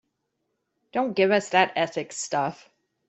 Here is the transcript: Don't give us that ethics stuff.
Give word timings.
Don't 0.93 1.13
give 1.13 1.29
us 1.29 1.49
that 1.49 1.73
ethics 1.75 2.17
stuff. 2.17 2.67